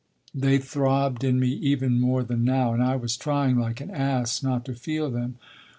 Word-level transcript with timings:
"They 0.33 0.57
throbbed 0.57 1.23
in 1.23 1.39
me 1.39 1.49
even 1.49 1.99
more 1.99 2.23
than 2.23 2.43
now, 2.43 2.73
and 2.73 2.81
I 2.81 2.95
was 2.95 3.15
trying, 3.15 3.59
like 3.59 3.81
an 3.81 3.91
ass, 3.91 4.41
not 4.41 4.65
to 4.65 4.73
feel 4.73 5.11
them. 5.11 5.35